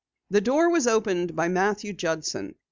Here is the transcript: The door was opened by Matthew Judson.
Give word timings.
The 0.31 0.41
door 0.41 0.67
was 0.71 0.87
opened 0.87 1.35
by 1.35 1.47
Matthew 1.47 1.93
Judson. 1.93 2.55